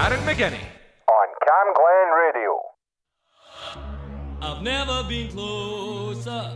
Aaron 0.00 0.20
McGinney. 0.20 0.64
On 1.08 1.28
Cam 1.44 1.68
Glen 1.74 2.08
Radio. 2.22 2.52
I've 4.40 4.62
never 4.62 5.02
been 5.08 5.28
closer. 5.32 6.52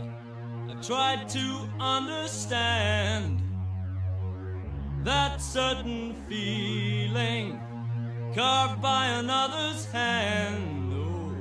I've 0.69 0.87
tried 0.87 1.27
to 1.27 1.69
understand 1.77 3.41
that 5.03 5.41
certain 5.41 6.15
feeling 6.29 7.59
carved 8.33 8.81
by 8.81 9.07
another's 9.07 9.91
hand. 9.91 10.93
Oh, 10.93 11.35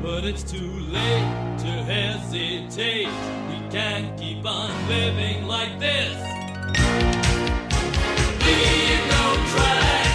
but 0.00 0.24
it's 0.24 0.44
too 0.44 0.74
late 0.92 1.58
to 1.58 1.72
hesitate. 1.90 3.08
We 3.50 3.68
can't 3.68 4.16
keep 4.16 4.46
on 4.46 4.70
living 4.88 5.44
like 5.48 5.80
this. 5.80 6.14
Leave 8.46 9.04
no 9.10 9.24
trace. 9.50 10.11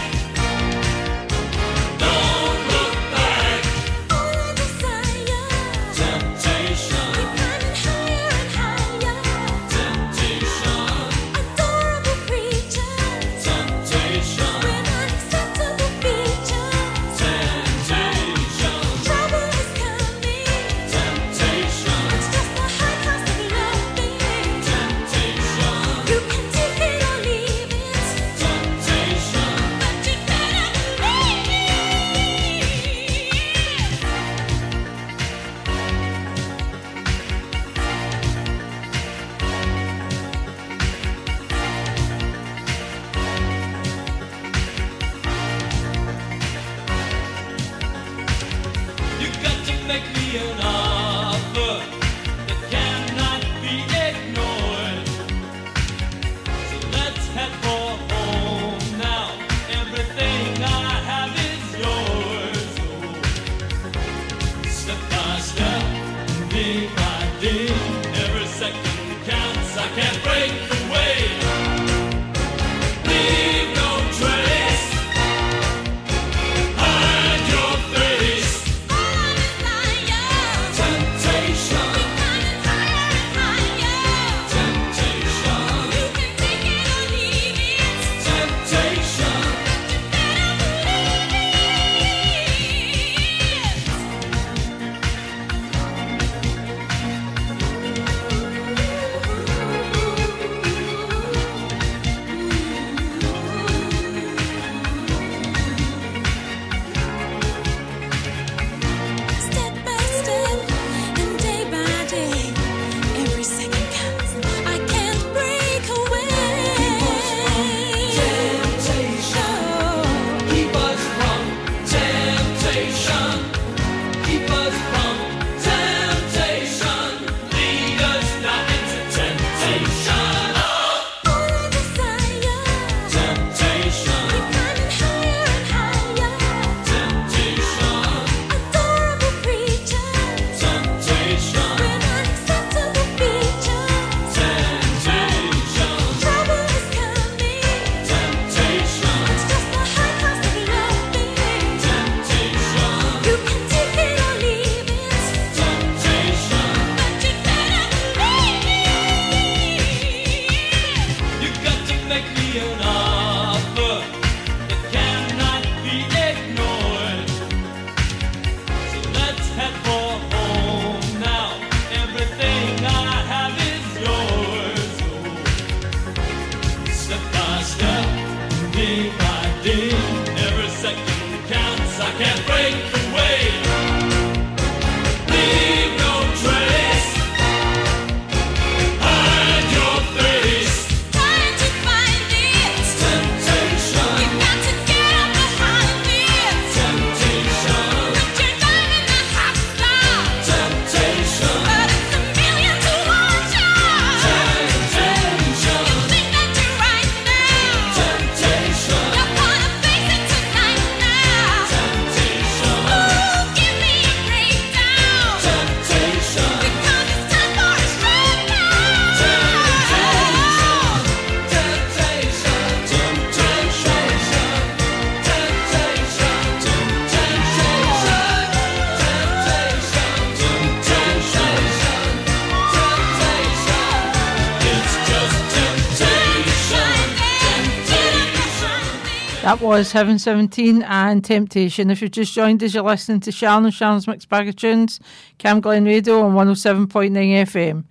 Was 239.68 239.92
Heaven 239.92 240.18
17 240.18 240.81
and 240.84 241.22
Temptation. 241.22 241.90
If 241.90 242.02
you've 242.02 242.12
just 242.12 242.34
joined 242.34 242.64
us, 242.64 242.74
you're 242.74 242.84
listening 242.84 243.19
to 243.19 243.34
Sharon 243.34 243.66
and 243.66 243.74
Sharon's 243.74 244.08
Mixed 244.08 244.30
Bag 244.30 244.48
of 244.48 244.56
Tunes, 244.56 245.02
Cam 245.40 245.60
Glen 245.60 245.84
Radio 245.84 246.22
on 246.22 246.36
107.9 246.36 247.12
FM. 247.12 247.84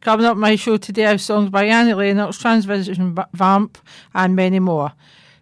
Coming 0.00 0.24
up 0.24 0.38
my 0.38 0.56
show 0.56 0.78
today, 0.78 1.04
I 1.04 1.10
have 1.10 1.20
songs 1.20 1.50
by 1.50 1.64
Annie 1.66 1.92
Lennox, 1.92 2.38
Transvision 2.38 3.22
Vamp, 3.34 3.76
and 4.14 4.34
many 4.34 4.60
more. 4.60 4.92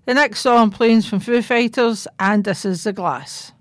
The 0.05 0.15
next 0.15 0.41
song 0.41 0.73
playing 0.73 1.03
from 1.03 1.21
Foo 1.21 1.43
Fighters, 1.43 2.09
and 2.19 2.43
this 2.43 2.65
is 2.65 2.83
The 2.83 2.93
Glass. 2.93 3.53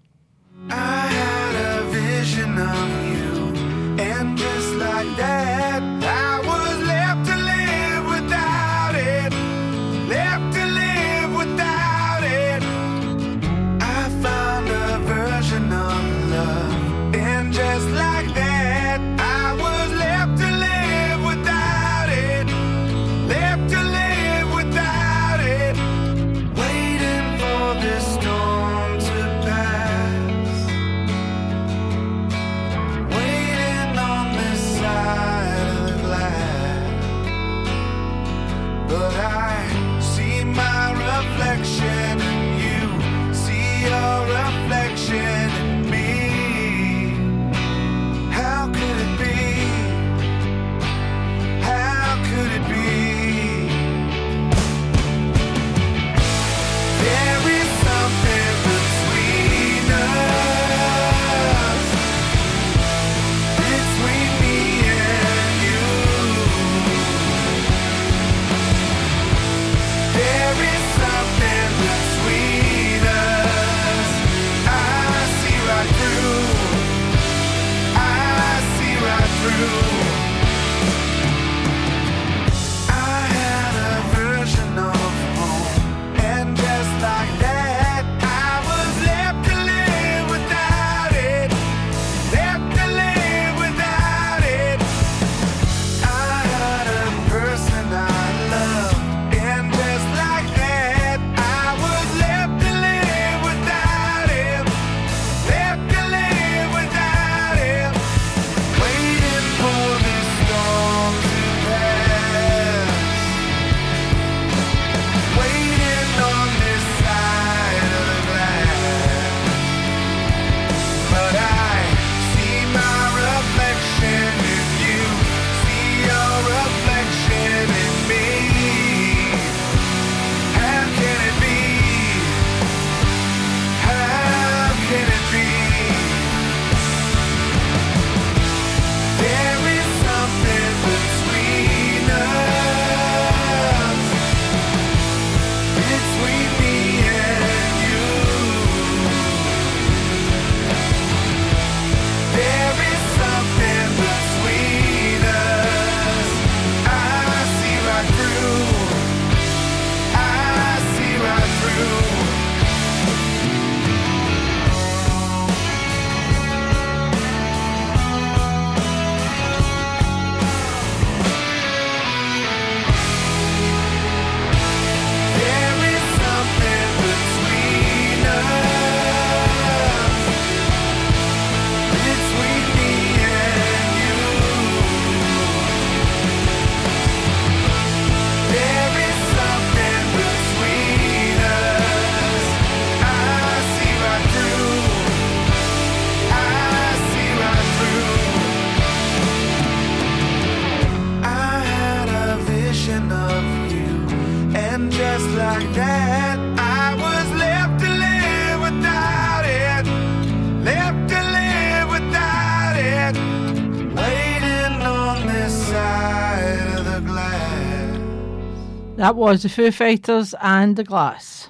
That 219.08 219.16
was 219.16 219.44
the 219.44 219.48
Foo 219.48 219.72
Fighters 219.72 220.36
and 220.42 220.76
the 220.76 220.84
Glass. 220.84 221.48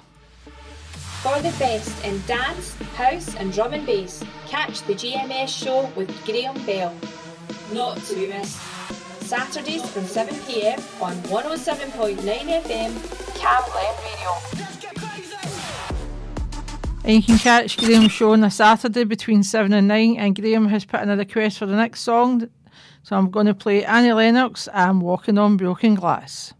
For 1.22 1.36
the 1.38 1.52
best 1.58 2.04
in 2.04 2.22
dance, 2.24 2.76
house, 2.94 3.34
and 3.34 3.52
drum 3.52 3.72
and 3.72 3.84
bass, 3.84 4.22
catch 4.46 4.82
the 4.82 4.94
GMS 4.94 5.48
show 5.48 5.90
with 5.96 6.08
Graham 6.24 6.54
Bell. 6.64 6.94
Not 7.72 7.96
to 8.04 8.14
be 8.14 8.28
missed. 8.28 8.60
Saturdays 9.22 9.84
from 9.90 10.04
7pm 10.04 11.02
on 11.02 11.16
107.9 11.24 12.18
FM, 12.62 12.92
Cam 13.40 13.64
Radio. 13.74 14.30
And 17.02 17.16
you 17.16 17.22
can 17.24 17.38
catch 17.38 17.76
Graham's 17.76 18.12
show 18.12 18.34
on 18.34 18.44
a 18.44 18.52
Saturday 18.52 19.02
between 19.02 19.42
7 19.42 19.72
and 19.72 19.88
9, 19.88 20.16
and 20.16 20.40
Graham 20.40 20.68
has 20.68 20.84
put 20.84 21.00
in 21.00 21.10
a 21.10 21.16
request 21.16 21.58
for 21.58 21.66
the 21.66 21.74
next 21.74 22.02
song. 22.02 22.48
So 23.02 23.16
I'm 23.16 23.32
going 23.32 23.46
to 23.46 23.54
play 23.54 23.84
Annie 23.84 24.12
Lennox 24.12 24.68
and 24.72 25.02
Walking 25.02 25.38
on 25.38 25.56
Broken 25.56 25.96
Glass. 25.96 26.54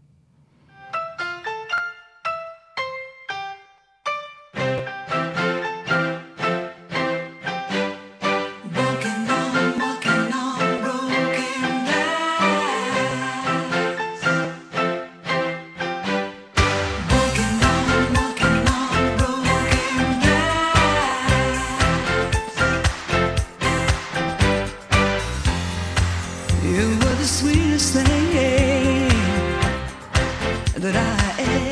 You 26.61 26.89
were 26.89 27.15
the 27.15 27.23
sweetest 27.23 27.93
thing 27.93 29.09
that 30.75 30.95
I 30.95 31.41
ever. 31.41 31.68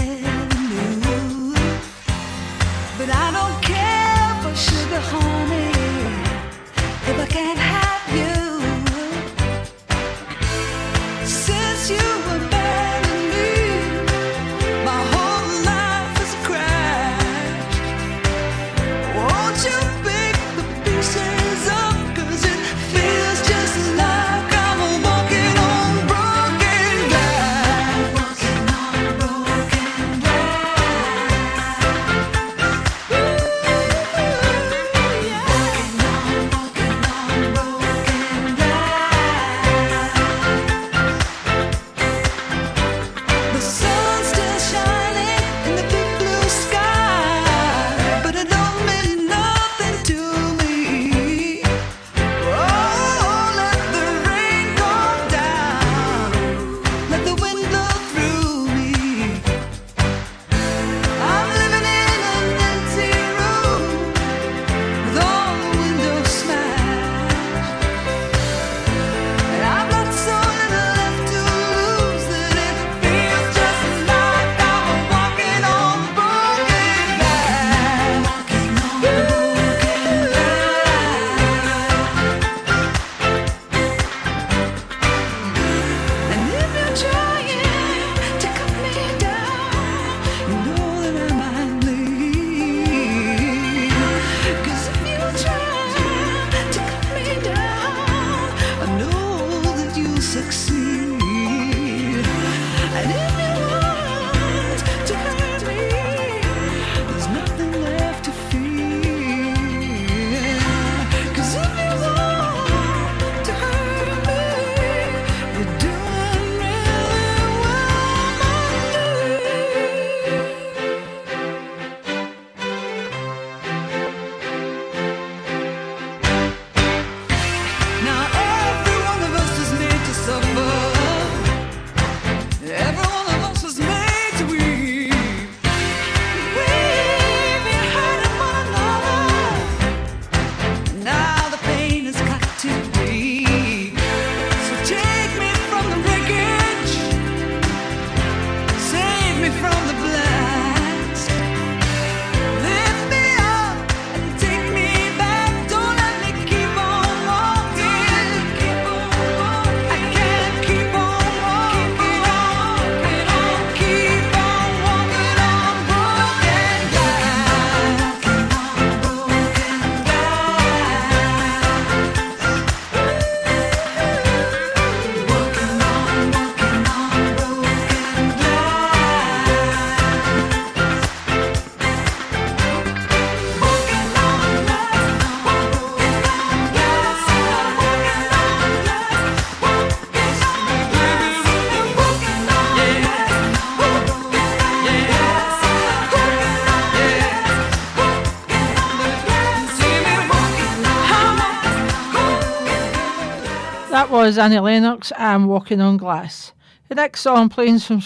was 204.27 204.37
Annie 204.37 204.59
Lennox 204.59 205.13
and 205.17 205.47
Walking 205.47 205.79
on 205.79 205.95
Glass. 205.95 206.51
The 206.89 206.95
next 206.95 207.21
song 207.21 207.47
playing 207.47 207.79
from 207.79 208.03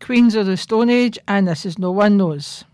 Queens 0.00 0.34
of 0.34 0.46
the 0.46 0.56
Stone 0.56 0.88
Age, 0.88 1.18
and 1.28 1.46
this 1.46 1.66
is 1.66 1.78
No 1.78 1.90
One 1.90 2.16
Knows. 2.16 2.64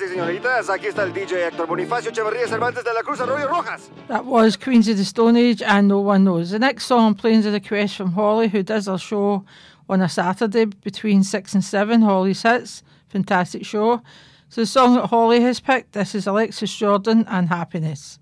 Y 0.00 0.08
señoritas. 0.08 0.68
Aquí 0.70 0.86
está 0.86 1.02
el 1.04 1.12
DJ 1.12 1.48
Héctor 1.48 1.66
Bonifacio 1.66 2.10
Echeverría 2.10 2.46
Cervantes 2.48 2.84
de 2.84 2.92
la 2.92 3.02
Cruz 3.02 3.20
Arroyo 3.20 3.48
Rojas. 3.48 3.90
That 4.08 4.24
was 4.24 4.56
Queens 4.56 4.88
of 4.88 4.96
the 4.96 5.04
Stone 5.04 5.36
Age 5.36 5.62
and 5.62 5.88
No 5.88 5.98
One 6.00 6.24
Knows. 6.24 6.50
The 6.50 6.58
next 6.58 6.86
song 6.86 7.08
I'm 7.08 7.14
playing 7.14 7.40
is 7.40 7.46
a 7.46 7.52
request 7.52 7.96
from 7.96 8.12
Holly, 8.12 8.48
who 8.48 8.62
does 8.62 8.86
her 8.86 8.98
show 8.98 9.44
on 9.88 10.00
a 10.00 10.08
Saturday 10.08 10.64
between 10.64 11.22
6 11.22 11.54
and 11.54 11.64
7. 11.64 12.02
Holly's 12.02 12.42
Hits. 12.42 12.82
Fantastic 13.08 13.64
show. 13.64 14.02
So 14.48 14.62
the 14.62 14.66
song 14.66 14.94
that 14.94 15.06
Holly 15.06 15.40
has 15.40 15.60
picked, 15.60 15.92
this 15.92 16.14
is 16.14 16.26
Alexis 16.26 16.74
Jordan 16.74 17.24
and 17.28 17.48
Happiness. 17.48 18.18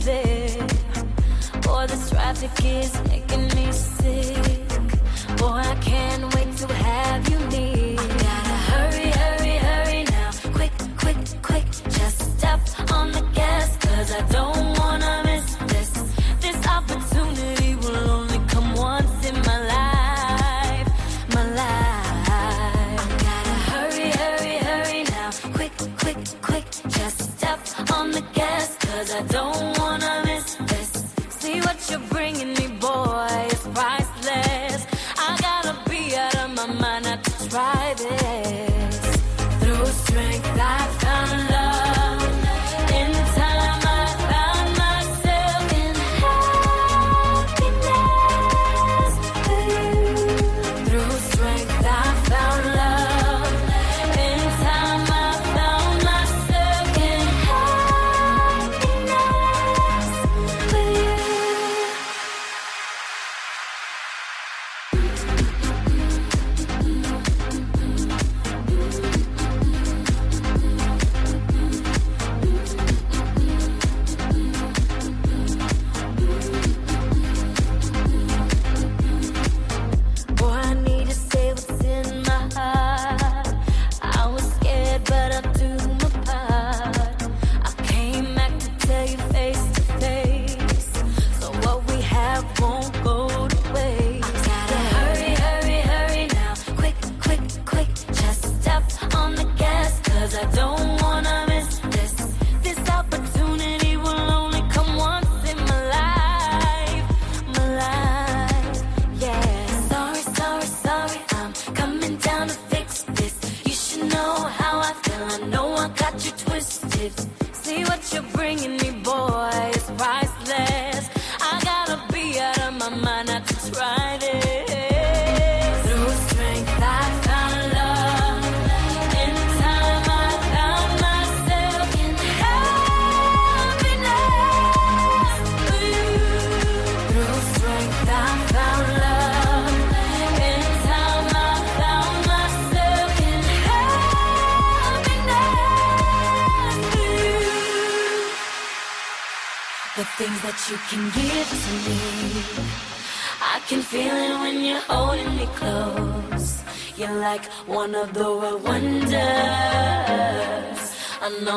Boy, 0.00 1.86
this 1.86 2.08
traffic 2.08 2.50
is 2.64 2.98
making 3.08 3.48
me 3.54 3.70
sick. 3.70 4.68
Boy, 5.36 5.60
I 5.60 5.76
can't 5.82 6.34
wait 6.34 6.56
to 6.56 6.72
have 6.72 7.28
you 7.28 7.38
near. 7.48 7.69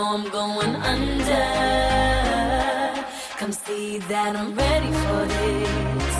Know 0.03 0.13
I'm 0.15 0.29
going 0.29 0.75
under. 0.91 1.45
Come 3.37 3.51
see 3.51 3.99
that 4.11 4.35
I'm 4.35 4.55
ready 4.55 4.91
for 5.03 5.21
this. 5.33 6.17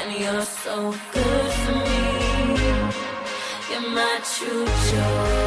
And 0.00 0.10
you're 0.20 0.48
so 0.64 0.76
good 1.12 1.50
for 1.62 1.76
me. 1.86 2.06
You're 3.70 3.88
my 4.00 4.14
true 4.34 4.66
joy. 4.90 5.44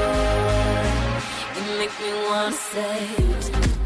You 1.55 1.63
make 1.79 1.95
me 2.01 2.11
wanna 2.27 2.51
say. 2.71 3.76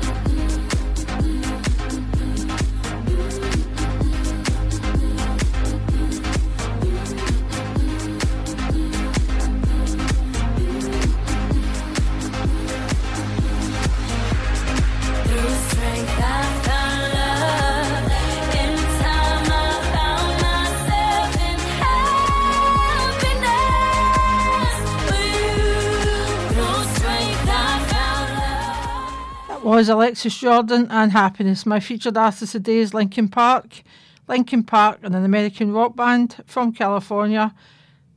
Was 29.71 29.87
Alexis 29.87 30.37
Jordan 30.37 30.85
and 30.89 31.13
Happiness. 31.13 31.65
My 31.65 31.79
featured 31.79 32.17
artist 32.17 32.51
today 32.51 32.79
is 32.79 32.93
Linkin 32.93 33.29
Park. 33.29 33.83
Linkin 34.27 34.63
Park 34.63 34.99
are 35.01 35.05
an 35.05 35.15
American 35.15 35.71
rock 35.71 35.95
band 35.95 36.43
from 36.45 36.73
California. 36.73 37.55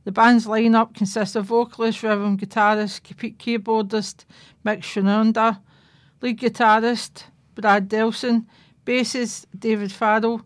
The 0.03 0.11
band's 0.11 0.47
lineup 0.47 0.93
consists 0.93 1.33
of 1.33 1.45
vocalist, 1.45 2.03
rhythm 2.03 2.37
guitarist, 2.37 3.03
keyboardist 3.37 4.25
Mick 4.65 4.81
Shinoda, 4.81 5.61
lead 6.21 6.41
guitarist 6.41 7.23
Brad 7.55 7.87
Delson, 7.87 8.47
bassist 8.85 9.45
David 9.57 9.93
Farrell, 9.93 10.41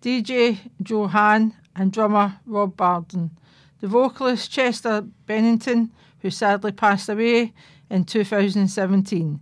DJ 0.00 0.58
Joe 0.80 1.08
Hahn, 1.08 1.56
and 1.74 1.92
drummer 1.92 2.38
Rob 2.46 2.76
Bourdon. 2.76 3.32
The 3.80 3.88
vocalist 3.88 4.52
Chester 4.52 5.02
Bennington, 5.26 5.90
who 6.20 6.30
sadly 6.30 6.70
passed 6.70 7.08
away 7.08 7.52
in 7.90 8.04
2017. 8.04 9.40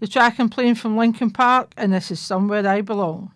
The 0.00 0.06
track 0.06 0.38
I'm 0.38 0.48
playing 0.48 0.76
from 0.76 0.96
Linkin 0.96 1.30
Park, 1.30 1.72
and 1.76 1.92
this 1.92 2.12
is 2.12 2.20
Somewhere 2.20 2.66
I 2.66 2.82
Belong. 2.82 3.32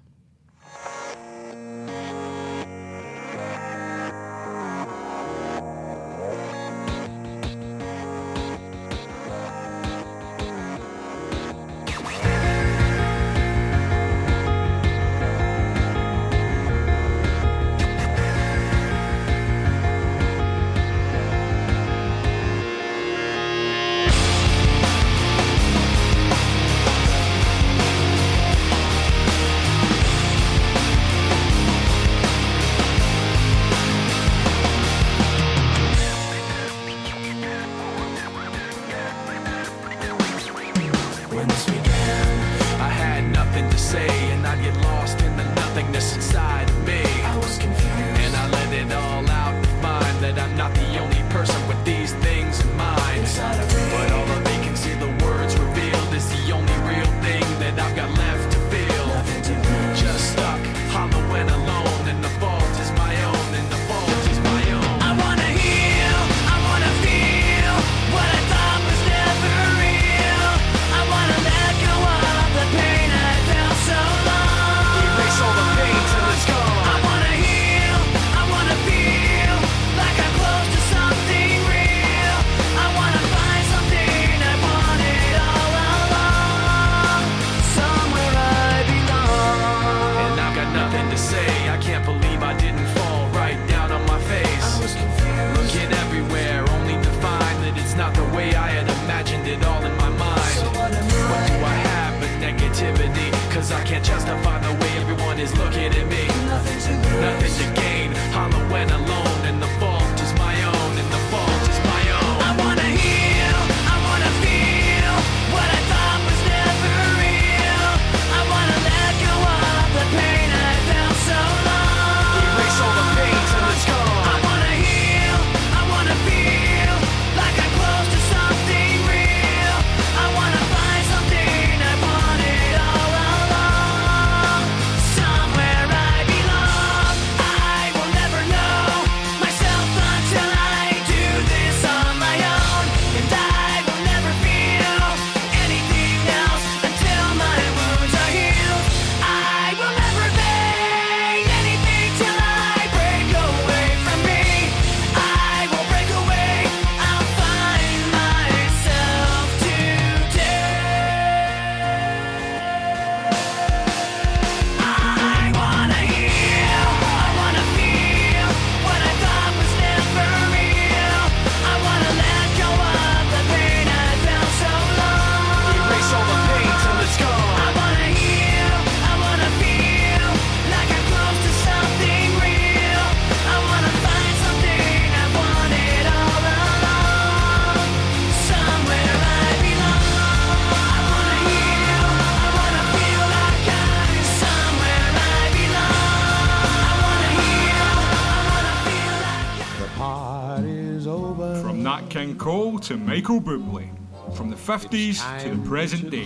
50s 204.73 205.43
to 205.43 205.51
the 205.51 205.69
present 205.69 206.11
day. 206.11 206.25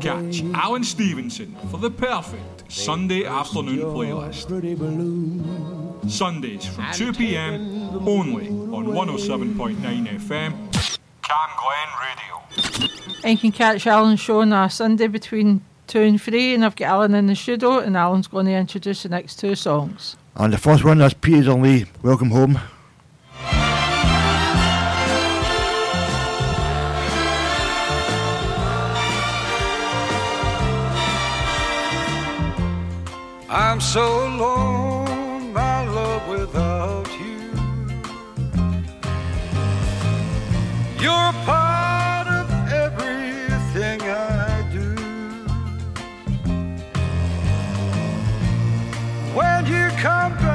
Catch 0.00 0.42
Alan 0.54 0.84
Stevenson 0.84 1.56
for 1.70 1.78
the 1.78 1.90
perfect 1.90 2.70
Sunday 2.70 3.24
afternoon 3.24 3.78
playlist. 3.78 4.50
Sundays 6.10 6.66
from 6.66 6.84
2pm 6.84 8.06
only 8.06 8.48
on 8.48 8.86
107.9 8.86 9.76
FM. 10.18 10.52
Cam 11.22 11.50
Glen 11.62 11.88
Radio. 12.02 12.34
And 13.24 13.32
you 13.32 13.38
can 13.38 13.52
catch 13.52 13.86
Alan's 13.86 14.20
show 14.20 14.40
on 14.42 14.52
a 14.52 14.68
Sunday 14.68 15.06
between 15.06 15.62
2 15.86 16.00
and 16.00 16.20
3, 16.20 16.54
and 16.54 16.66
I've 16.66 16.76
got 16.76 16.88
Alan 16.88 17.14
in 17.14 17.26
the 17.26 17.34
studio, 17.34 17.78
and 17.78 17.96
Alan's 17.96 18.26
going 18.28 18.46
to 18.46 18.52
introduce 18.52 19.02
the 19.04 19.08
next 19.08 19.38
two 19.38 19.54
songs. 19.54 20.16
And 20.36 20.52
the 20.52 20.58
first 20.58 20.84
one 20.84 21.00
is 21.00 21.14
Peter 21.14 21.54
Lee, 21.54 21.86
Welcome 22.02 22.30
Home. 22.32 22.58
I'm 33.54 33.82
so 33.82 34.28
alone, 34.28 35.52
my 35.52 35.86
love, 35.86 36.26
without 36.26 37.06
you. 37.20 37.50
You're 40.98 41.32
part 41.44 42.28
of 42.28 42.48
everything 42.72 44.00
I 44.00 44.66
do. 44.72 44.94
When 49.34 49.66
you 49.66 49.90
come 50.00 50.32
back 50.38 50.51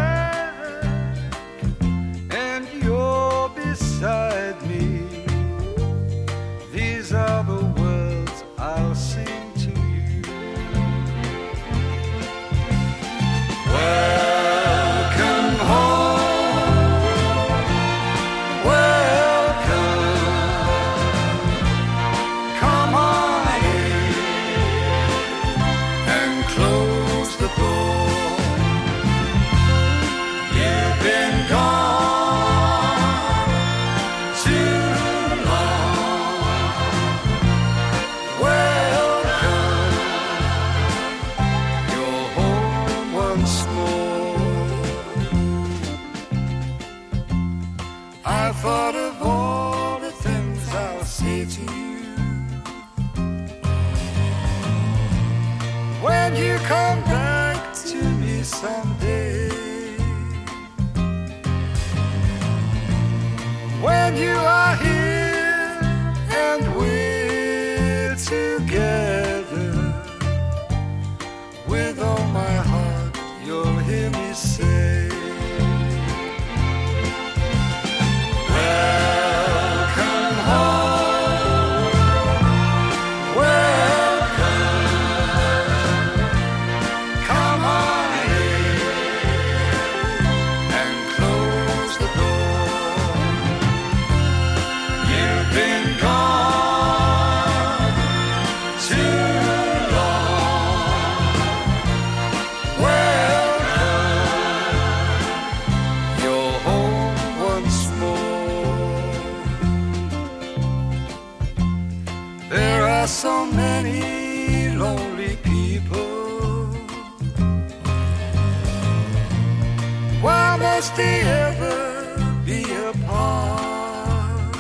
must 120.88 120.98
they 120.98 121.22
ever 121.22 122.44
be 122.46 122.64
apart? 122.88 124.56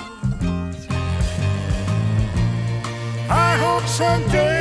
I 3.30 3.58
hope 3.64 3.88
someday 3.88 4.57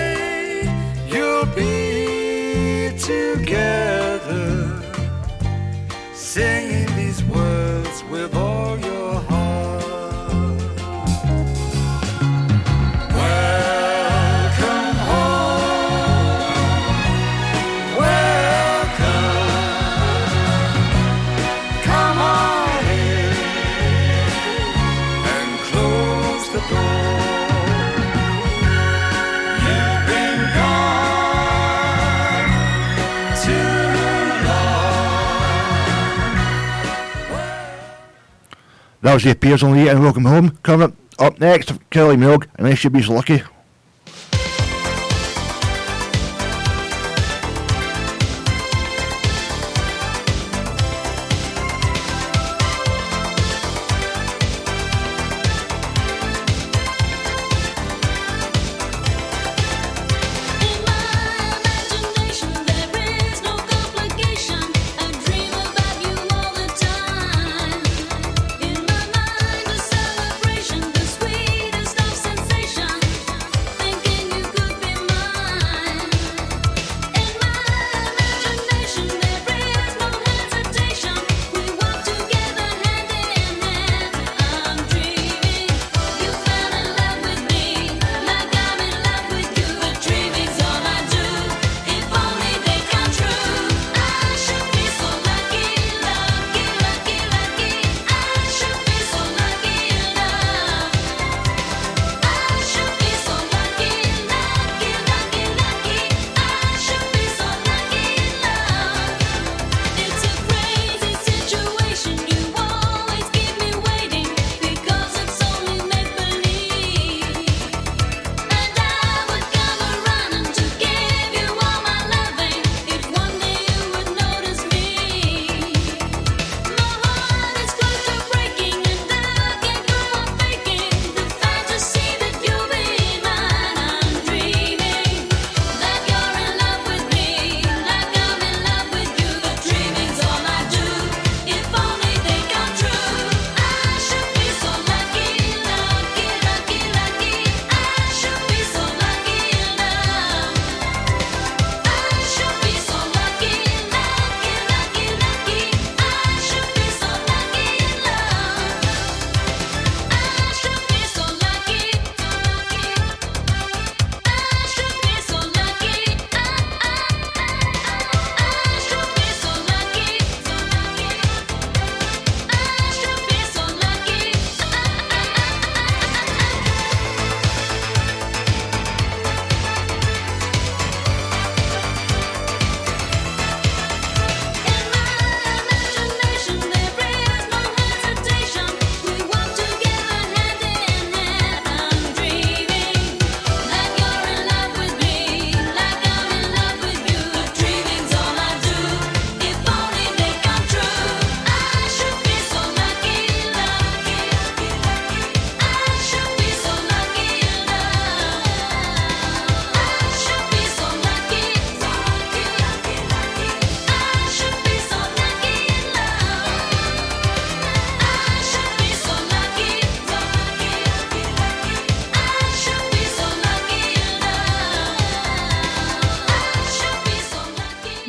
That 39.07 39.15
was 39.15 39.23
the 39.23 39.37
Peters 39.37 39.63
and 39.63 39.73
Lee 39.73 39.89
and 39.89 40.03
Welcome 40.03 40.25
Home. 40.25 40.59
Coming 40.65 40.97
up, 41.21 41.39
next, 41.39 41.73
Kelly 41.91 42.17
Milk 42.17 42.49
and 42.57 42.67
SUB's 42.77 43.09
Lucky. 43.09 43.41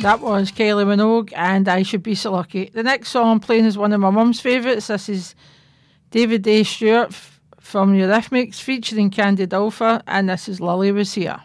That 0.08 0.20
was 0.20 0.50
Kylie 0.50 0.86
Minogue 0.86 1.34
and 1.36 1.68
I 1.68 1.82
Should 1.82 2.02
Be 2.02 2.14
So 2.14 2.32
Lucky. 2.32 2.70
The 2.72 2.82
next 2.82 3.10
song 3.10 3.30
I'm 3.30 3.40
playing 3.40 3.66
is 3.66 3.76
one 3.76 3.92
of 3.92 4.00
my 4.00 4.08
mum's 4.08 4.40
favourites. 4.40 4.86
This 4.86 5.10
is 5.10 5.34
David 6.10 6.48
A. 6.48 6.62
Stewart 6.64 7.08
f- 7.08 7.38
from 7.60 7.92
Eurythmics 7.92 8.58
featuring 8.58 9.10
Candy 9.10 9.46
Dulfer 9.46 10.00
and 10.06 10.30
this 10.30 10.48
is 10.48 10.62
Lily 10.62 10.92
Was 10.92 11.12
Here. 11.12 11.42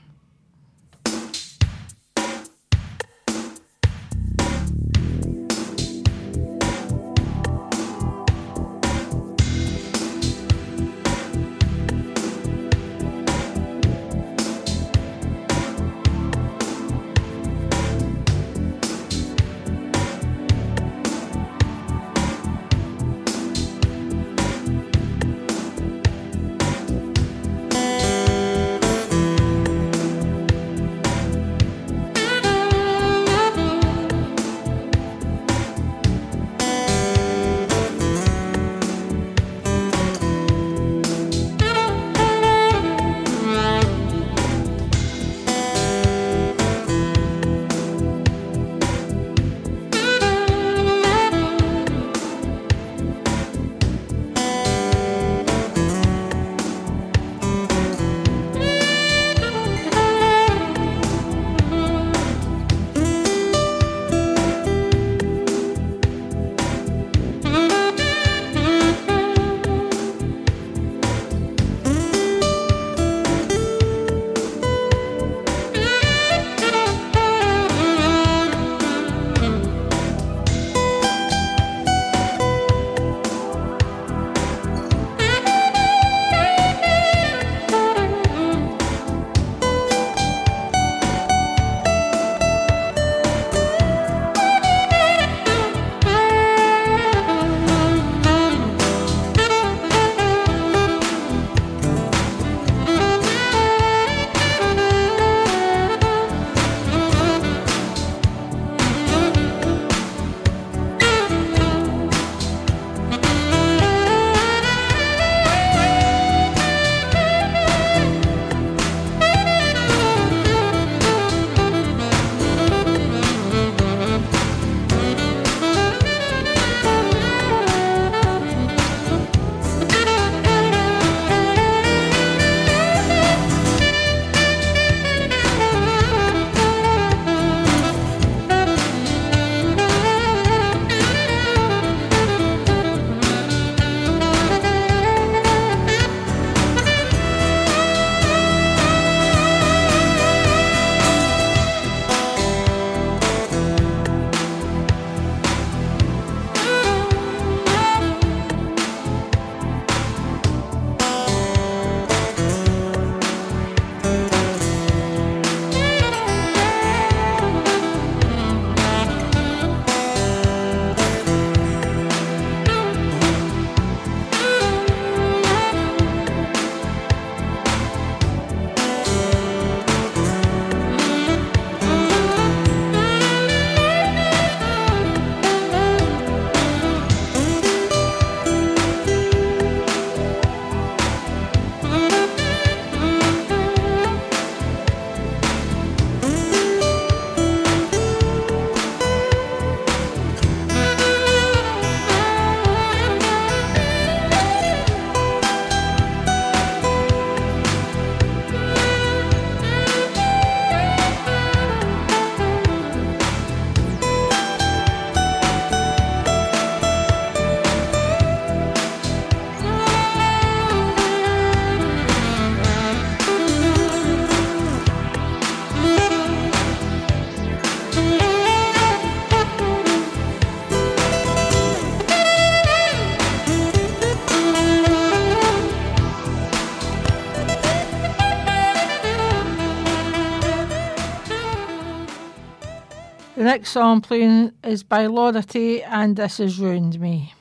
Next 243.54 243.70
song 243.70 244.02
playing 244.02 244.52
is 244.64 244.82
by 244.82 245.06
Laura 245.06 245.44
Tate 245.44 245.84
and 245.86 246.16
this 246.16 246.40
has 246.40 246.58
ruined 246.60 247.00
me. 247.00 247.36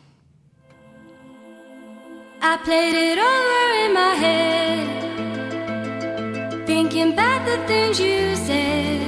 I 2.42 2.58
played 2.66 2.94
it 3.08 3.18
over 3.32 3.72
in 3.84 3.94
my 4.02 4.14
head, 4.24 4.86
thinking 6.66 7.14
about 7.14 7.46
the 7.46 7.56
things 7.66 7.98
you 7.98 8.36
said. 8.36 9.00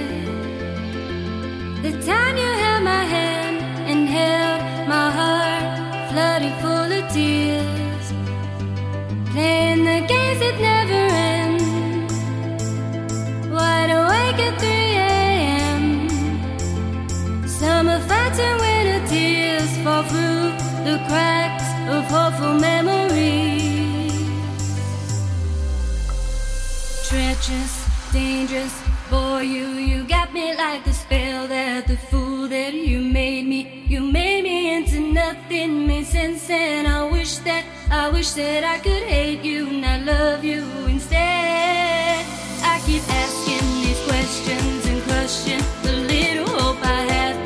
The 1.83 1.93
time 2.11 2.37
you 2.39 2.51
held 2.65 2.85
my 2.85 3.05
hand 3.15 3.59
and 3.91 4.09
held 4.09 4.61
my 4.89 5.11
heart, 5.19 5.65
flooded 6.11 6.55
full 6.63 6.91
of 6.99 7.05
tears, 7.13 8.07
playing 9.33 9.85
the 9.91 10.01
games 10.13 10.39
that 10.45 10.57
never 10.69 11.03
end. 11.35 11.61
Wide 13.53 13.91
awake 13.91 14.41
at 14.49 14.55
3 14.59 14.74
Fights 18.35 18.47
and 18.49 18.61
winter 18.61 19.07
tears 19.07 19.77
fall 19.85 20.03
through 20.03 20.51
the 20.83 20.99
cracks 21.07 21.69
of 21.89 22.05
hopeful 22.11 22.55
memories. 22.55 24.11
Treacherous, 27.09 27.87
dangerous, 28.13 28.83
Boy, 29.09 29.43
you, 29.43 29.67
you 29.75 30.03
got 30.03 30.33
me 30.33 30.57
like 30.57 30.83
the 30.83 30.93
spell 30.93 31.47
that 31.47 31.87
the 31.87 31.97
fool 31.97 32.49
that 32.49 32.75
you 32.75 33.01
made 33.01 33.47
me. 33.47 33.85
You 33.87 34.01
made 34.01 34.43
me 34.43 34.75
into 34.75 34.99
nothing, 34.99 35.87
made 35.87 36.07
sense, 36.07 36.51
and 36.51 36.89
I 36.89 37.05
wish 37.09 37.37
that, 37.47 37.65
I 37.89 38.09
wish 38.09 38.33
that 38.33 38.65
I 38.65 38.79
could 38.79 39.05
hate 39.05 39.45
you, 39.45 39.69
and 39.69 39.83
not 39.83 40.01
love 40.01 40.43
you 40.43 40.65
instead. 40.89 42.27
I 42.65 42.83
keep 42.85 43.03
asking 43.09 43.65
these 43.83 44.03
questions 44.09 44.87
and 44.87 45.03
crushing 45.03 45.63
the 45.83 45.93
little 46.09 46.49
hope 46.49 46.83
I 46.83 47.03
had 47.13 47.44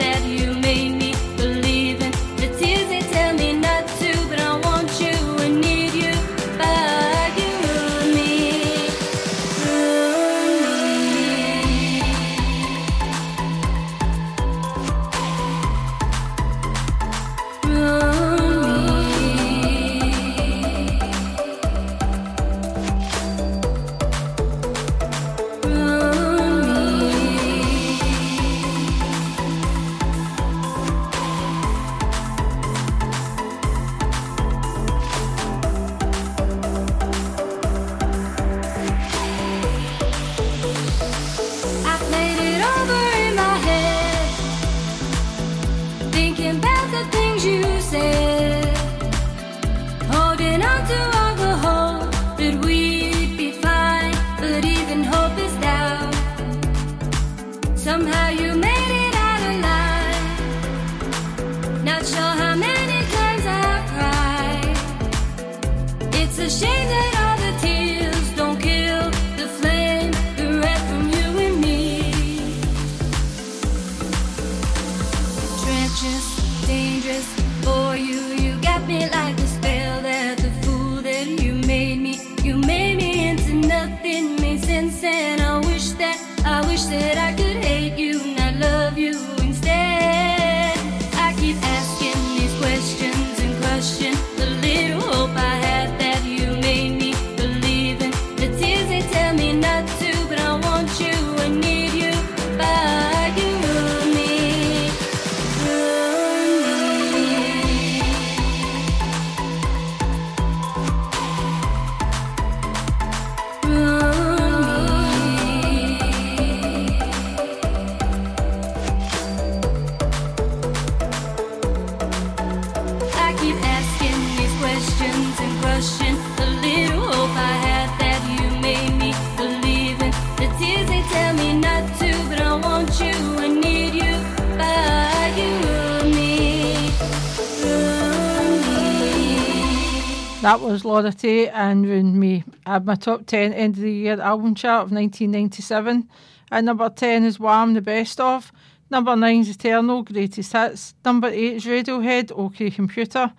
That 140.49 140.63
was 140.63 140.83
Laura 140.83 141.13
Tate 141.13 141.51
and 141.53 142.19
Me. 142.19 142.43
I 142.65 142.73
had 142.73 142.87
my 142.87 142.95
top 142.95 143.27
10 143.27 143.53
end 143.53 143.75
of 143.77 143.83
the 143.83 143.93
year 143.93 144.19
album 144.19 144.55
chart 144.55 144.85
of 144.85 144.91
1997. 144.91 146.09
At 146.51 146.65
number 146.65 146.89
10 146.89 147.25
is 147.25 147.39
Wham, 147.39 147.75
the 147.75 147.83
best 147.83 148.19
of. 148.19 148.51
Number 148.89 149.15
9 149.15 149.41
is 149.41 149.51
Eternal, 149.51 150.05
greatest 150.05 150.55
hits. 150.55 150.95
Number 151.05 151.29
8 151.29 151.37
is 151.37 151.67
Radiohead, 151.67 152.33
OK 152.35 152.71
Computer. 152.71 153.31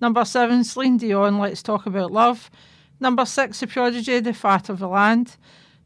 Number 0.00 0.24
7 0.24 0.60
is 0.60 0.70
Celine 0.70 0.98
Dion, 0.98 1.40
Let's 1.40 1.64
Talk 1.64 1.86
About 1.86 2.12
Love. 2.12 2.48
Number 3.00 3.24
6 3.24 3.58
The 3.58 3.66
Prodigy, 3.66 4.20
The 4.20 4.32
Fat 4.32 4.68
of 4.68 4.78
the 4.78 4.86
Land. 4.86 5.36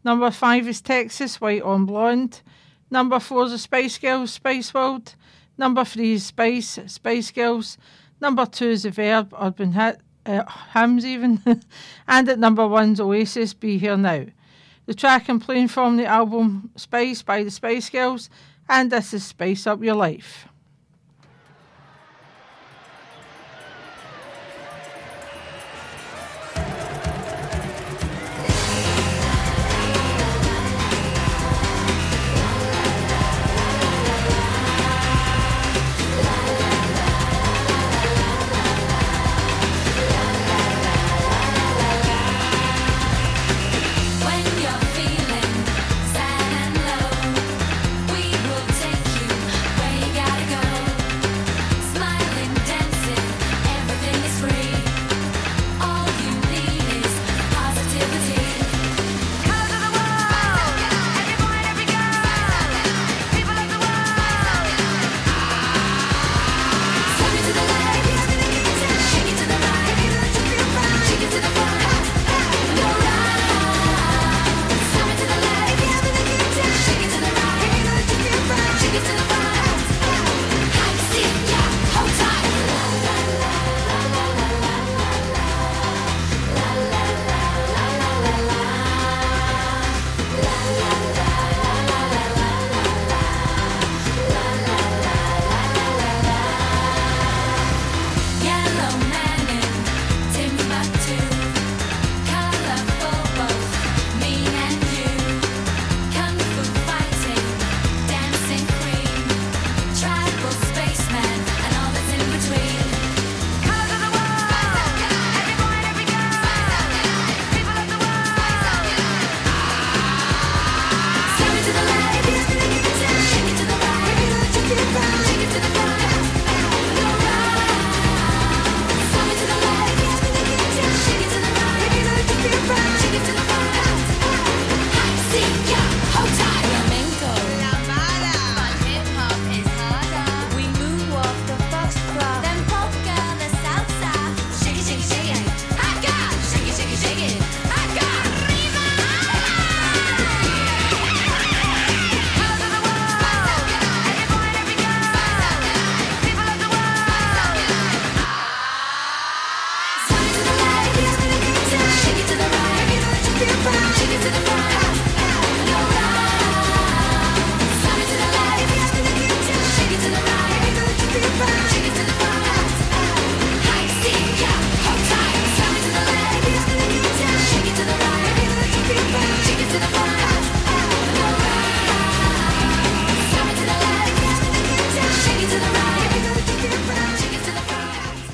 Number 0.05 0.31
5 0.31 0.69
is 0.69 0.83
Texas, 0.83 1.41
White 1.41 1.63
on 1.63 1.87
Blonde. 1.87 2.43
Number 2.91 3.19
4 3.19 3.47
is 3.47 3.53
the 3.53 3.59
Spice 3.59 3.97
Girls, 3.97 4.31
Spice 4.31 4.75
World. 4.75 5.15
Number 5.57 5.87
3 5.87 6.13
is 6.13 6.27
Spice, 6.27 6.79
Spice 6.87 7.31
Girls. 7.31 7.79
Number 8.21 8.45
2 8.45 8.65
is 8.67 8.83
The 8.83 8.91
Verve, 8.91 9.33
Urban 9.41 9.73
Hit, 9.73 10.01
uh, 10.27 10.45
Hymns 10.75 11.05
even. 11.05 11.41
and 12.09 12.29
at 12.29 12.39
number 12.39 12.67
one's 12.67 13.01
Oasis, 13.01 13.55
Be 13.55 13.79
Here 13.79 13.97
Now. 13.97 14.27
The 14.87 14.95
track 14.95 15.29
I'm 15.29 15.41
playing 15.41 15.69
from 15.69 15.97
the 15.97 16.07
album 16.07 16.71
Spice 16.77 17.23
by 17.23 17.43
the 17.43 17.51
Spice 17.51 17.91
Girls, 17.91 18.31
and 18.69 18.91
this 18.91 19.13
is 19.13 19.25
Spice 19.25 19.67
Up 19.67 19.83
Your 19.83 19.97
Life. 19.97 20.47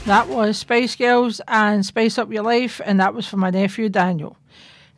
That 0.04 0.28
was 0.28 0.58
Spice 0.58 0.96
Girls 0.96 1.40
and 1.46 1.86
Spice 1.86 2.18
Up 2.18 2.32
Your 2.32 2.42
Life, 2.42 2.80
and 2.84 2.98
that 2.98 3.14
was 3.14 3.28
for 3.28 3.36
my 3.36 3.50
nephew 3.50 3.88
Daniel. 3.88 4.36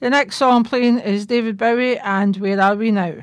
The 0.01 0.09
next 0.09 0.37
song 0.37 0.65
playing 0.65 0.99
is 0.99 1.27
David 1.27 1.59
Bowie 1.59 1.99
and 1.99 2.35
Where 2.39 2.59
Are 2.59 2.75
We 2.75 2.91
Now? 2.91 3.17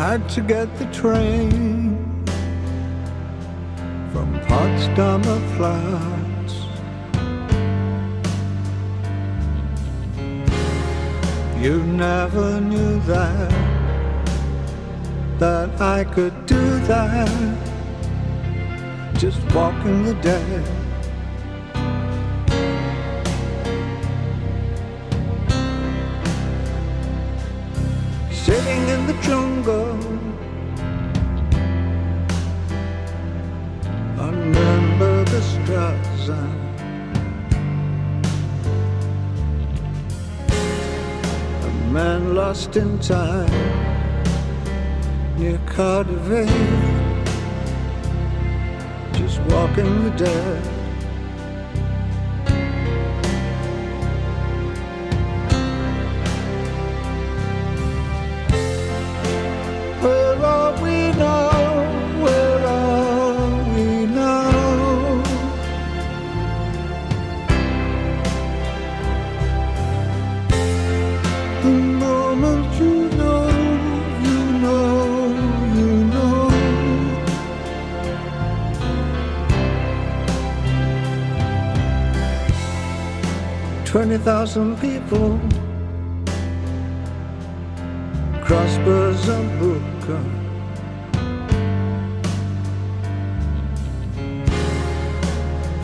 had 0.00 0.28
to 0.30 0.40
get 0.40 0.66
the 0.78 0.86
train 0.86 1.69
Potsdamer 4.50 5.40
Platz. 5.56 6.54
You 11.56 11.84
never 11.84 12.60
knew 12.60 12.98
that, 13.02 13.50
that 15.38 15.80
I 15.80 16.02
could 16.02 16.34
do 16.46 16.80
that, 16.90 17.56
just 19.14 19.40
walking 19.54 20.02
the 20.02 20.14
dead. 20.14 20.64
Sitting 28.32 28.88
in 28.88 29.06
the 29.06 29.16
jungle 29.22 30.29
on 34.40 35.24
the 35.24 35.40
Straße. 35.40 36.40
A 41.62 41.92
man 41.92 42.34
lost 42.34 42.76
in 42.76 42.98
time 42.98 43.50
near 45.36 45.58
KaDeWe, 45.66 46.48
just 49.12 49.40
walking 49.52 50.04
the 50.04 50.10
dead. 50.16 50.79
20,000 83.90 84.80
people. 84.80 85.40
Crossbows 88.40 89.28
and 89.28 89.58
broken. 89.58 90.24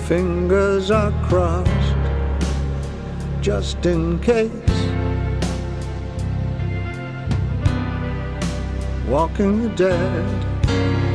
Fingers 0.07 0.93
are 0.93 1.11
crossed 1.27 1.97
just 3.41 3.85
in 3.85 4.21
case. 4.21 4.53
Walking 9.09 9.63
the 9.65 9.69
dead. 9.71 11.06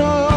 Are 0.00 0.27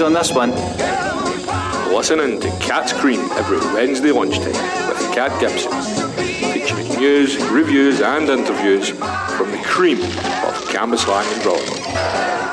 There's 0.00 0.08
on 0.08 0.14
this 0.14 0.32
one. 0.32 0.50
Listening 1.94 2.40
to 2.40 2.48
Cat's 2.58 2.94
Cream 2.94 3.20
every 3.32 3.58
Wednesday 3.74 4.12
lunchtime 4.12 4.54
with 4.88 5.12
Cat 5.12 5.38
Gibson, 5.38 5.70
featuring 6.54 6.88
news, 6.98 7.36
reviews, 7.50 8.00
and 8.00 8.26
interviews 8.30 8.88
from 8.88 9.50
the 9.50 9.60
cream 9.62 9.98
of 9.98 10.54
Cambuslang 10.70 11.30
and 11.34 11.42
Broadway. 11.42 11.82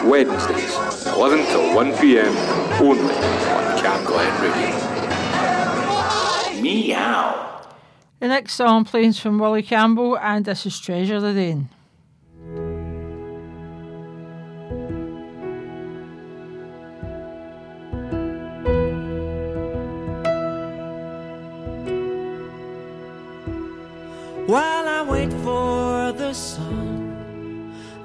Wednesdays, 0.10 0.76
11 1.16 1.46
till 1.46 1.74
1 1.74 1.94
pm, 2.00 2.36
only 2.82 3.16
on 3.16 3.80
Cam 3.80 4.04
Glen 4.04 4.42
Radio. 4.42 4.76
Meow. 6.62 7.62
The 8.20 8.28
next 8.28 8.56
song 8.56 8.84
plays 8.84 9.20
from 9.20 9.40
Willie 9.40 9.64
Campbell, 9.64 10.18
and 10.18 10.44
this 10.44 10.66
is 10.66 10.78
Treasure 10.82 11.22
the 11.22 11.34
Rain. 11.34 11.70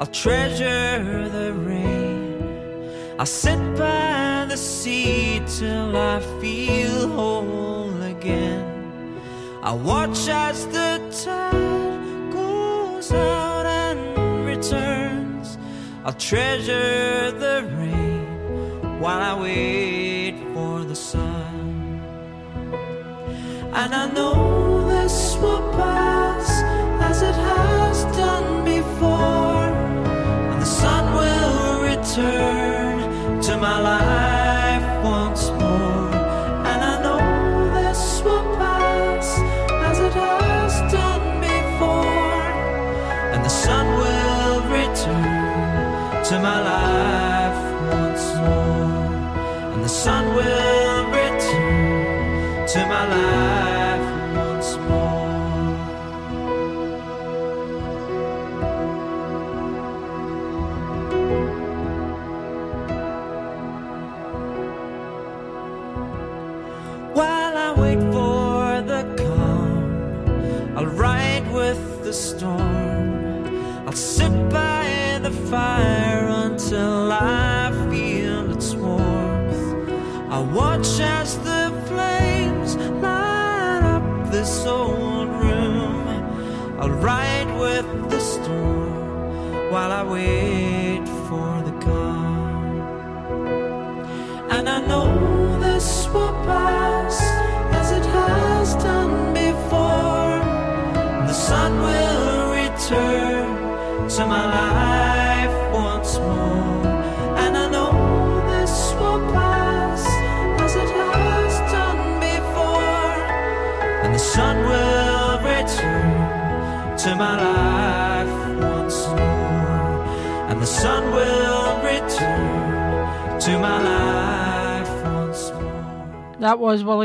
I'll 0.03 0.09
treasure 0.09 1.28
the 1.28 1.53
rain. 1.53 2.90
I'll 3.20 3.24
sit 3.24 3.61
by 3.76 4.46
the 4.48 4.57
sea 4.57 5.40
till 5.46 5.96
I 5.96 6.18
feel 6.40 7.07
whole 7.07 8.03
again. 8.03 9.20
I'll 9.62 9.78
watch 9.78 10.26
as 10.28 10.66
the 10.66 10.98
tide 11.24 12.32
goes 12.32 13.12
out 13.12 13.64
and 13.64 14.44
returns. 14.44 15.57
I'll 16.05 16.14
treasure 16.14 17.30
the 17.30 17.70
rain 17.78 18.98
while 18.98 19.20
I 19.20 19.40
wait 19.40 20.34
for 20.53 20.80
the 20.80 20.96
sun. 20.96 22.03
And 23.72 23.94
I 23.94 24.11
know 24.11 24.84
this 24.88 25.36
will 25.36 25.62
pass 25.74 26.50
as 27.09 27.22
it 27.22 27.36
has 27.36 28.03
done 28.16 28.64
before. 28.64 29.61
Turn 32.14 33.40
to 33.40 33.56
my 33.56 33.80
life. 33.80 34.41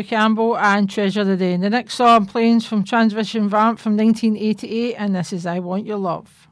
Campbell 0.04 0.58
and 0.58 0.90
Treasure 0.90 1.24
the 1.24 1.38
Day. 1.38 1.54
And 1.54 1.64
the 1.64 1.70
next 1.70 1.96
song 1.96 2.26
"Planes" 2.26 2.66
from 2.66 2.84
Transvision 2.84 3.48
Vamp 3.48 3.80
from 3.80 3.98
1988, 3.98 4.96
and 4.96 5.16
this 5.16 5.34
is 5.34 5.46
I 5.46 5.60
Want 5.60 5.86
Your 5.86 5.98
Love. 5.98 6.48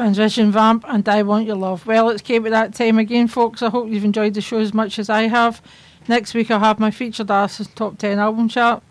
Transvision 0.00 0.48
Vamp 0.48 0.82
and 0.88 1.06
I 1.06 1.22
Want 1.22 1.46
Your 1.46 1.56
Love. 1.56 1.86
Well, 1.86 2.08
it's 2.08 2.22
Kate 2.22 2.38
with 2.38 2.52
that 2.52 2.72
time 2.72 2.98
again, 2.98 3.28
folks. 3.28 3.60
I 3.60 3.68
hope 3.68 3.90
you've 3.90 4.02
enjoyed 4.02 4.32
the 4.32 4.40
show 4.40 4.58
as 4.58 4.72
much 4.72 4.98
as 4.98 5.10
I 5.10 5.24
have. 5.24 5.60
Next 6.08 6.32
week 6.32 6.50
I'll 6.50 6.58
have 6.58 6.80
my 6.80 6.90
featured 6.90 7.30
artist 7.30 7.76
top 7.76 7.98
10 7.98 8.18
album 8.18 8.48
chart. 8.48 8.82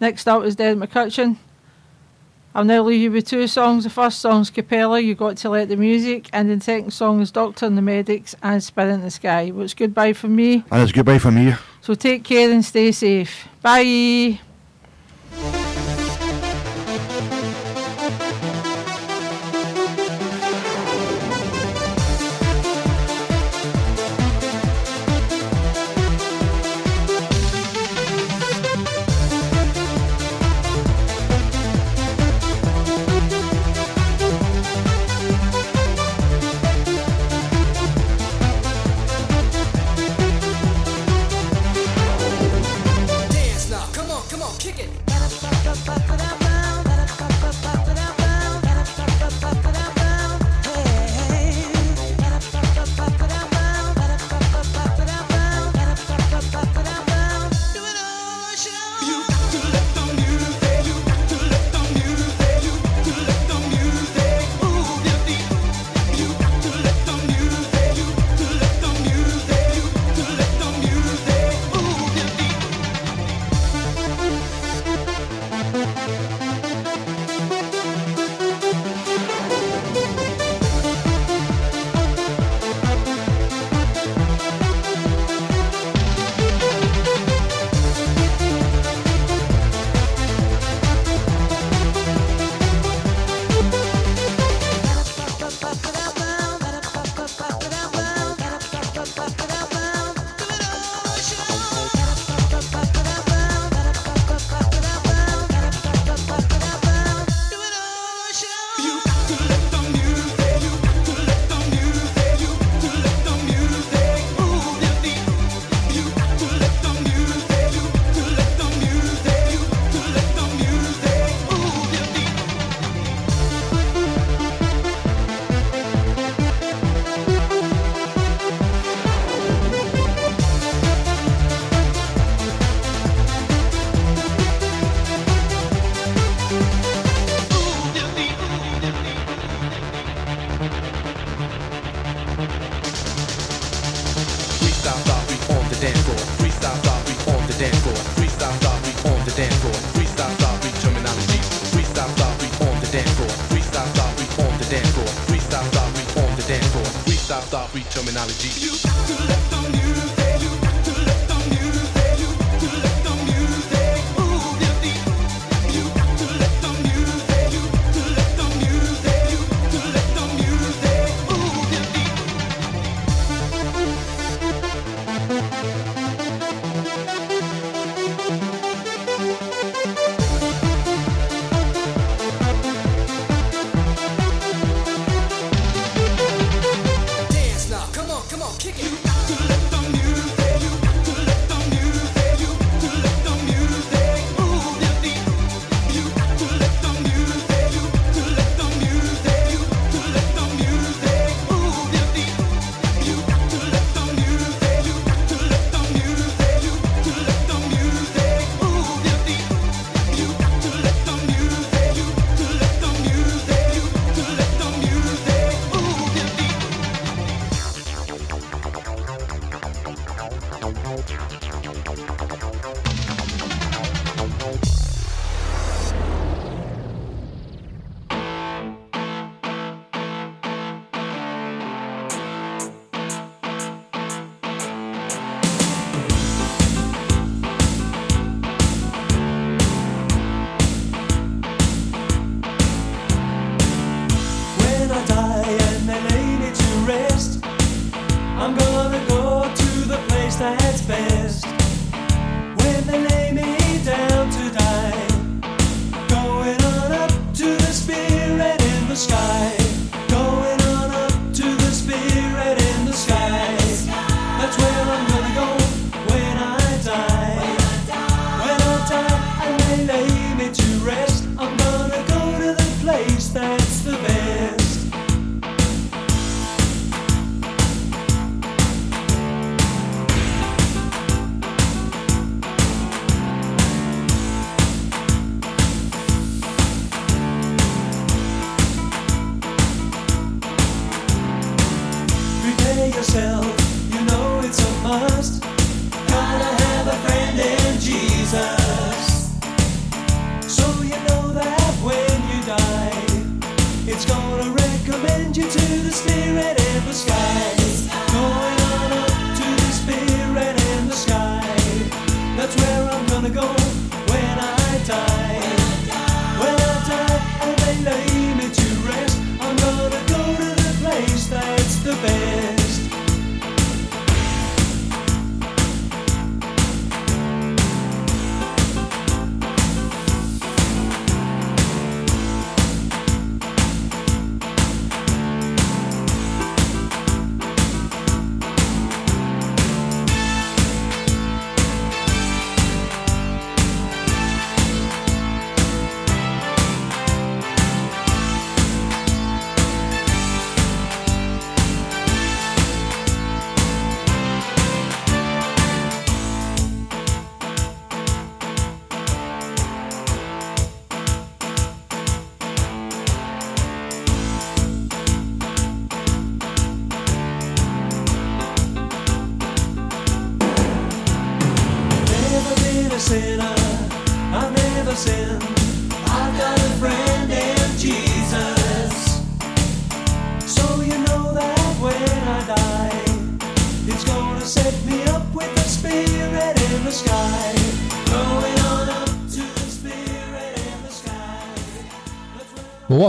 Next 0.00 0.28
up 0.28 0.44
is 0.44 0.54
Dead 0.54 0.76
McCutcheon. 0.76 1.36
I'll 2.54 2.62
now 2.62 2.82
leave 2.82 3.00
you 3.00 3.10
with 3.10 3.26
two 3.26 3.48
songs. 3.48 3.82
The 3.82 3.90
first 3.90 4.20
song's 4.20 4.50
Cappella, 4.50 5.00
You 5.00 5.16
Got 5.16 5.36
to 5.38 5.50
Let 5.50 5.68
the 5.68 5.76
Music, 5.76 6.30
and 6.32 6.48
the 6.48 6.62
second 6.62 6.92
song 6.92 7.20
is 7.20 7.32
Doctor 7.32 7.66
and 7.66 7.76
the 7.76 7.82
Medics 7.82 8.36
and 8.40 8.62
Spirit 8.62 8.92
in 8.92 9.00
the 9.00 9.10
Sky. 9.10 9.50
Well, 9.50 9.64
it's 9.64 9.74
goodbye 9.74 10.12
for 10.12 10.28
me. 10.28 10.62
And 10.70 10.80
it's 10.80 10.92
goodbye 10.92 11.18
for 11.18 11.32
me. 11.32 11.54
So 11.80 11.94
take 11.94 12.22
care 12.22 12.52
and 12.52 12.64
stay 12.64 12.92
safe. 12.92 13.48
Bye. 13.62 14.38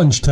Lunchtime. 0.03 0.31